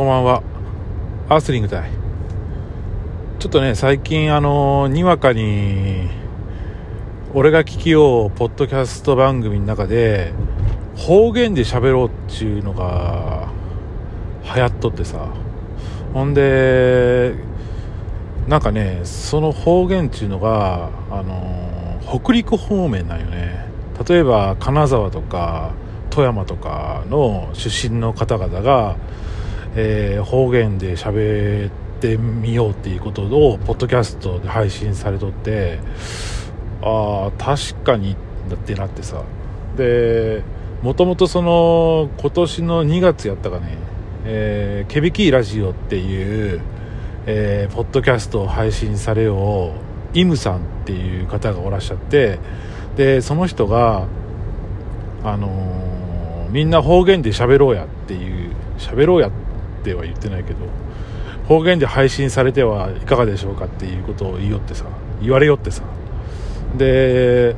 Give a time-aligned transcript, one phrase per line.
[0.00, 0.42] こんばんは。
[1.28, 1.90] アースリング隊。
[3.38, 6.08] ちょっとね、最近、あの、にわかに、
[7.34, 10.32] 俺が聞きよう、ポッドキャスト番組の中で、
[10.96, 13.48] 方言で喋ろうっていうのが、
[14.54, 15.28] 流行っとってさ。
[16.14, 17.34] ほんで、
[18.48, 23.66] なんかね、その方言っていうのが、あの、北陸方面なんよね。
[24.08, 25.72] 例えば、金沢とか、
[26.08, 28.96] 富山とかの出身の方々が、
[29.76, 31.70] えー、方言で喋っ
[32.00, 35.78] てみようっていうことをポッドキャストで配信されとって
[36.82, 39.22] ああ確かにってなってさ。
[39.76, 40.42] で
[40.82, 43.76] もともとその今年の2月やったかね、
[44.24, 46.60] えー、ケビキーラジオっていう、
[47.26, 49.74] えー、ポッドキャストを配信されよ
[50.14, 52.38] うイムさんっていう方がおらっしゃって
[52.96, 54.06] でその人が
[55.22, 59.30] あのー、みんな方言で喋ろうやっていう喋ろうやっ
[59.80, 60.58] ては言ってないけど
[61.48, 64.84] 方言で配信されてはいかがでしょうかっていうことを言いよってさ
[65.20, 65.82] 言われよってさ。
[66.76, 67.56] で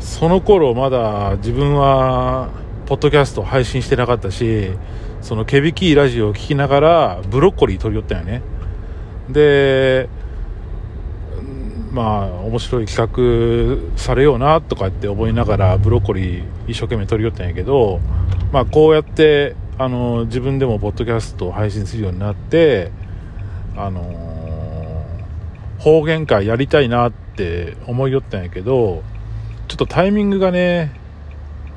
[0.00, 2.50] その頃まだ自分は
[2.86, 4.70] ポッドキャスト配信してなかったし
[5.20, 8.42] そのケビキーラジオを聴きながらブロッコリー取り寄ったよね。
[9.30, 10.08] で
[11.92, 18.00] まあ面白い企画されようなとかって思いながらブロッコリー一生懸命取り寄ったんやけど
[18.50, 22.92] まあこうやってあの自分でもポッドキャストを配信するようになって
[23.76, 24.02] あの
[25.78, 29.02] 方言会やりたいなって思いよったんやけど
[29.68, 30.92] ちょっとタイミングがね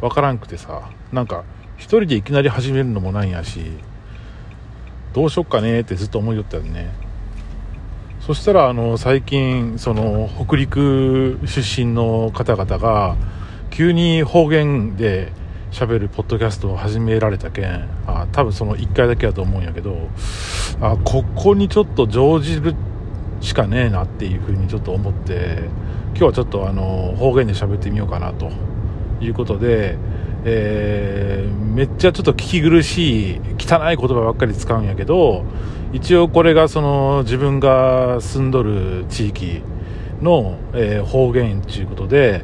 [0.00, 1.44] わからんくてさなんか
[1.76, 3.60] 一人でいきなり始めるのもなんやし
[5.14, 6.90] どうしよっかねってずっと思いよったよね。
[8.20, 13.16] そしたらあの最近その北陸出身の方々が
[13.70, 15.32] 急に方言で
[15.70, 20.08] 喋るポッドキャストを始められたけんあ多分その1回だけだと思うんやけど
[20.80, 22.74] あここにちょっと乗じる
[23.40, 25.68] しかねえなっていうふうにちょっと思って
[26.10, 28.50] 今日はちょっとあの方言で喋ってみようかなと
[29.20, 29.96] いうことで、
[30.44, 35.44] えー、めっちゃちょっと聞き苦しい汚い言葉ばっかり使うんやけど
[35.92, 39.62] 一応これがその自分が住んどる地域
[40.20, 42.42] の、えー、方言ということで、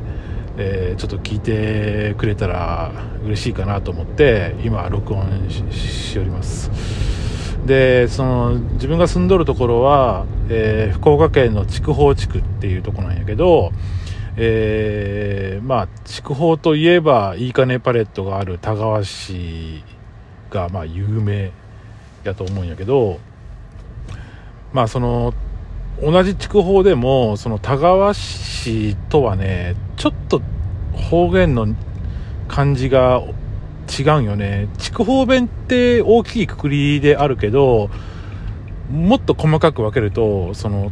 [0.57, 2.93] えー、ちょっと聞いてくれたら
[3.25, 6.71] 嬉しいかなと思って今録音しております。
[7.67, 13.73] でその自分が住んどるところは、えー、福岡県の筑豊地区っていうとこなんやけど
[14.37, 19.85] えー、まあ筑豊といえばいいかねパレットがある田川市
[20.51, 21.53] がまあ有名
[22.25, 23.21] やと思うんやけど
[24.73, 25.33] まあその
[26.03, 30.43] 同じ筑豊でもその田川市とはねちょっと
[30.93, 31.69] 方言の
[32.49, 33.23] 感じが
[33.99, 34.69] 違うよね。
[34.79, 37.91] 筑豊弁って大きいくくりであるけど
[38.91, 40.91] もっと細かく分けるとその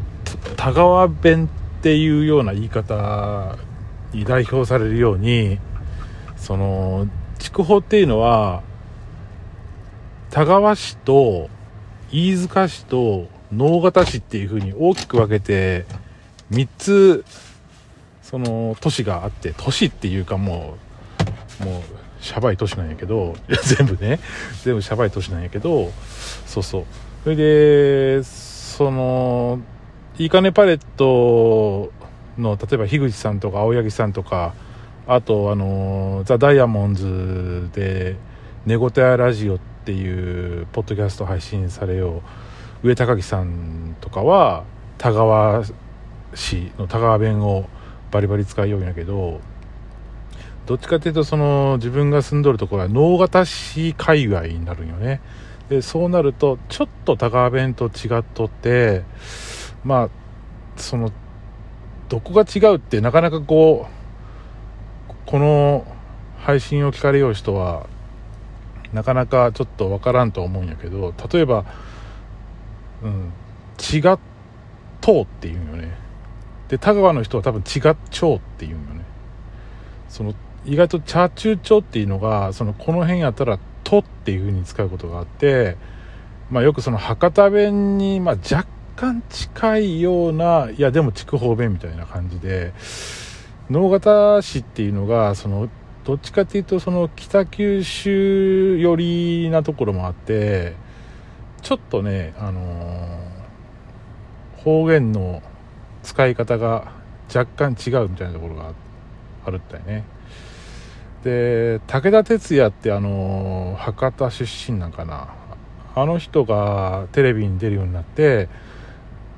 [0.56, 1.48] 田川弁
[1.78, 3.56] っていうような言い方
[4.12, 5.58] に代表されるように
[6.36, 7.08] その
[7.38, 8.62] 筑豊っていうのは
[10.30, 11.50] 田川市と
[12.10, 15.84] 飯塚市と直方市っていう風に大きく分けて
[16.50, 17.24] 3つ
[18.22, 20.76] その都市があって都市っていうかも
[21.60, 21.82] うもう
[22.20, 23.34] シャバい都市なんやけど
[23.76, 24.20] 全部ね。
[24.62, 25.90] 全部シャバい都市なんやけど
[26.46, 26.84] そうそう。
[27.24, 29.60] それでその
[30.18, 31.92] いいかねパレット
[32.38, 34.54] の例えば樋口さんとか青柳さんとか
[35.06, 38.16] あとあのザ・ダイヤモンズで
[38.66, 42.51] 「寝言やラジオ」っていうポッドキャスト配信されよう。
[42.82, 44.64] 上高木さんとかは
[44.98, 45.64] 田川
[46.34, 47.66] 市の田川弁を
[48.10, 49.40] バリバリ使いようんやけど
[50.66, 55.20] どっちかっていうとその自分が住んどるところは直方市界隈になるんよね。
[55.68, 59.04] でそうなるとちょっと田川弁と違っとって
[59.84, 60.08] まあ
[60.76, 61.10] その
[62.08, 63.86] どこが違うってなかなかこ
[65.08, 65.86] うこの
[66.38, 67.86] 配信を聞かれよう人は
[68.92, 71.64] なかなかちょっとわからんと思うんやけど例えば、
[73.02, 73.32] うん、
[73.78, 74.18] 違っ
[75.00, 75.96] とうっていうよね。
[76.68, 79.04] で田川の人は多分違っちょうっていうんよね。
[80.08, 80.34] その
[80.64, 85.76] 意外とチャーチューチョっていうのがそのこの辺やったら「と」っていう風に使うことがあって
[86.50, 92.72] まあよくその博多弁にまあ若干近いようないやでも筑豊弁みたいな感じで
[93.68, 95.68] 直方市っていうのがその
[96.04, 100.74] どっちかっていうとその北九州寄りなところもあって
[101.62, 105.42] ちょっとねあのー、方言の
[106.02, 106.92] 使い方が
[107.34, 108.72] 若干違うみたいなところが
[109.44, 110.04] あるったよね。
[111.24, 115.34] で武田鉄矢ってあの博多出身なんかな。
[115.94, 118.48] あの人がテレビに出るようになって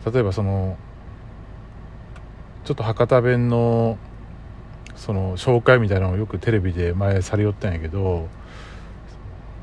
[0.06, 0.76] 例えばその
[2.64, 3.98] ちょっと博多弁の
[4.94, 8.28] その紹介みたいなのをよくテレビで前されよったんやけど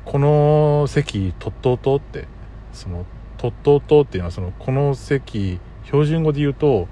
[0.04, 2.28] この席とっとうとって
[2.72, 3.04] その
[3.38, 6.88] とっとうとっていうのはそのこの席標準語で言うと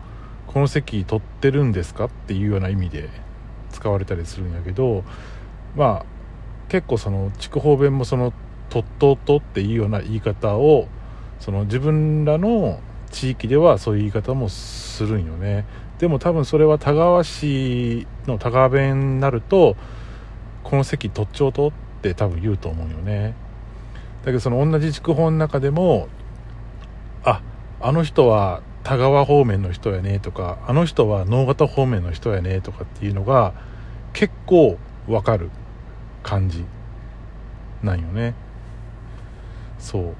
[0.46, 3.08] この席取ってるんですかっていうような意味で
[3.70, 5.04] 使われたりするんやけど
[5.76, 6.06] まあ
[6.68, 8.32] 結構その筑豊弁もその
[8.68, 10.88] とっとうとっていうような言い方を
[11.38, 12.80] その自分らの
[13.10, 15.64] 地域ではそういう言い方もするんよね。
[15.98, 19.76] でも多分それは田川市の田川弁になると
[20.62, 21.72] この席取っちょうとっ
[22.02, 23.34] て多分言うと思うよね。
[24.26, 26.08] けどその同じ筑豊の中でも
[27.25, 27.43] あ
[27.81, 33.55] あの人は田川方面の人やねとかあの人は能形方面の人やねとかっていうのが
[34.12, 34.78] 結構
[35.08, 35.50] わかる
[36.22, 36.64] 感じ
[37.82, 38.34] なんよね。
[39.78, 40.14] そう。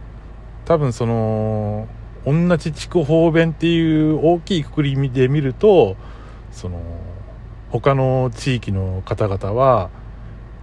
[0.64, 1.88] 多分その
[2.25, 5.96] 同じ筑豊弁っていう大きいくくりで見ると
[6.53, 6.81] その
[7.70, 9.91] 他の地域の方々は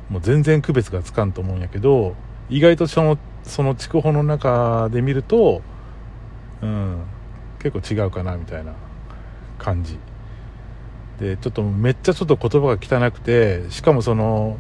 [0.10, 2.16] もう全然区別がつかんと思うんやけど
[2.50, 5.61] 意外とそのその筑豊の中で見ると
[6.61, 7.03] うん
[7.59, 8.73] 結構違うかなみたいな
[9.57, 9.97] 感じ。
[11.19, 14.57] でちょっとめっちゃちょっと言葉が汚くてしかもその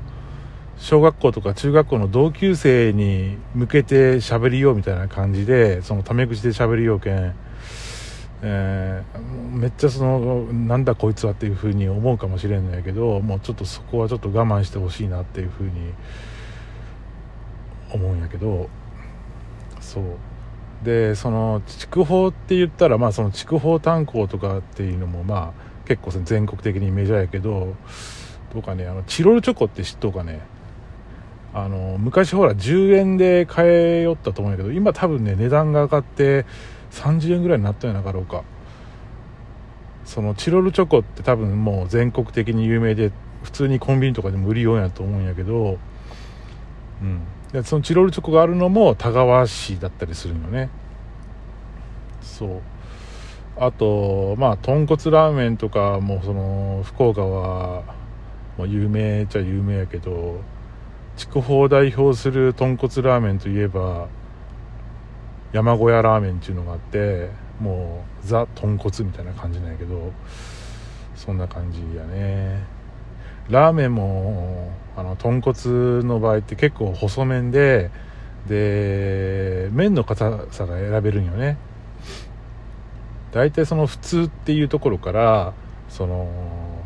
[0.77, 7.35] 小学校とか中学校の同級生に向けて喋りようみたいな感じでそのタメ口で喋りようけん、
[8.43, 15.71] えー、めっちゃそのなんだこいつはっていうふうに思うかもしれんのやけどもうちょっとそこはちょっと我慢してほしいなっていうふうに
[17.91, 18.69] 思うんやけど
[19.79, 20.03] そう。
[20.83, 27.75] でその筑豊って言ったらまあその筑豊炭鉱とかっていうのもまあ結構全国的にメジャーやけど
[28.53, 30.41] どうかねあのチロルチョコって知っとうかね。
[31.53, 36.45] あの昔ほら10円で買えよったと思うんやけど今多分ね値段が上がって
[36.91, 38.43] 30円ぐらいになったんやなかろうか。
[40.05, 43.11] そのチロルチョコって多分もう全国的に有名で
[43.43, 45.79] 普通にコンビニとかでも売りようやと思うんやけど
[47.01, 47.21] うん。
[47.51, 50.69] でそのチロルチョコがあるのも田川市だったりするのね。
[52.21, 52.61] そう。
[53.59, 57.83] あとまあ豚骨ラーメンとかもその福岡は
[58.57, 60.41] もう有名っちゃ有名やけど
[61.15, 64.09] 筑豊を代表する豚骨ラーメンといえば
[65.53, 70.11] 山小屋ラーメンっていうのがあってもうザ豚骨みたいな感じなんやけど
[71.15, 72.63] そんな感じやね。
[73.49, 77.91] ラーメンもあの豚骨の場合って結構細麺で
[78.47, 81.57] で麺の硬さが選べるんよね。
[83.31, 85.53] 大体その普通っていうところから
[85.89, 86.27] その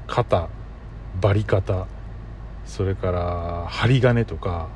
[0.07, 0.49] 肩
[1.21, 1.87] バリ方
[2.65, 4.67] それから針金とか、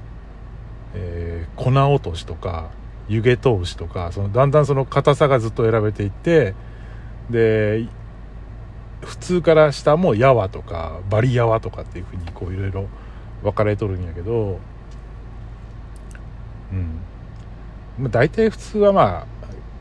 [0.93, 2.69] えー、粉落としとか
[3.09, 6.55] 湯気通しとかそのだんだんその硬さがずっと選べていって
[7.29, 7.87] で
[9.01, 12.87] 普通から下もやわとかバリやわとかっていうふうにこういろいろ
[13.45, 14.59] 分かれとるんやけど
[16.71, 16.99] うん。
[17.99, 19.25] まあ、大体普通はまあ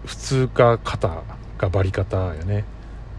[0.07, 1.23] 普通か肩
[1.59, 2.65] かバリ方やね。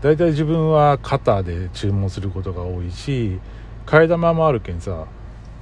[0.01, 3.39] 大体自分は肩で注文することが多いし
[3.87, 5.07] 替え玉もあるけんさ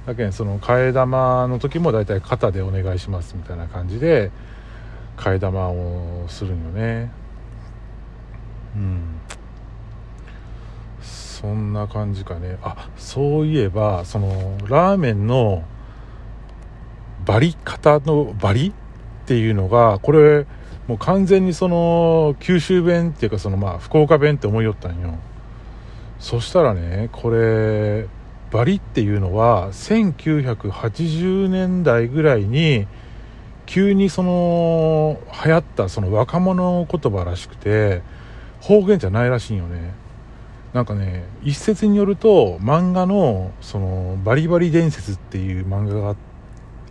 [0.06, 4.30] だけんその替え玉の時も大体肩でお願いしますみたいな感じで
[5.16, 7.10] 替え玉をするんよね。
[8.76, 9.13] うん。
[11.44, 12.56] そんな感じかね。
[12.62, 15.62] あそういえばそのラーメンの
[17.26, 18.70] バリ方のバリ？
[18.70, 18.72] っ
[19.26, 20.46] ていうのがこれ
[20.86, 25.18] もう完全にその九州弁っていうかそのまあ福岡弁って思いよったんよ。
[26.18, 28.06] そしたらねこれ
[28.50, 32.86] バリっていうのは1980年代ぐらいに
[33.66, 38.00] 急にその流行ったその若者言葉らしくて
[38.62, 40.03] 方言じゃないらしいんよね。
[40.74, 46.16] なんかね一説によると漫画のそのバリバリ伝説っていう漫画が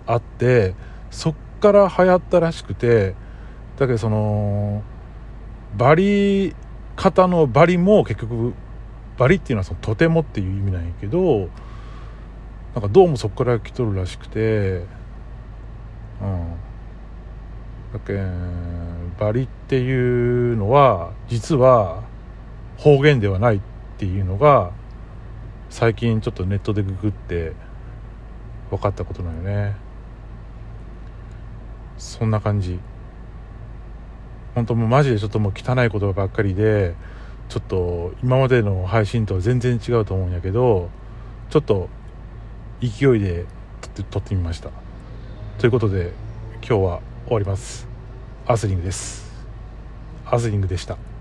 [0.07, 0.73] あって
[1.11, 3.13] そっから流行ったらしくて
[3.77, 4.81] だけどその
[5.77, 6.55] バリ
[6.95, 8.53] 型のバリも結局
[9.17, 11.49] バリっていうのはそのとてもっていう意味なんやけど
[12.73, 14.85] なんかどうもそこから来とるらしくて
[16.21, 16.55] うん。
[17.93, 18.19] だけ
[19.19, 22.03] バリっていうのは実は
[22.77, 23.59] 方言ではないっ
[23.97, 24.71] ていうのが
[25.69, 27.53] 最近ちょっとネットでググって
[28.69, 29.75] 分かったことなんよね。
[31.97, 32.79] そんな感じ。
[34.55, 36.95] 本当もうマジでちょっともう汚い言葉ばっかりで
[37.49, 40.89] ちょっと今までの配信とは全然違うと思うんやけど
[41.49, 41.89] ちょっと
[42.81, 43.45] 勢いで
[44.09, 44.69] 撮ってみました。
[45.57, 46.13] ということで
[46.57, 47.87] 今日は終わります。
[48.45, 49.31] アスリングです。
[50.25, 51.12] アスリングでした。